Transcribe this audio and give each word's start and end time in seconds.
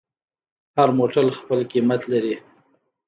هر 0.77 0.89
موټر 0.97 1.25
خپل 1.39 1.59
قیمت 1.71 2.01
لري. 2.11 2.35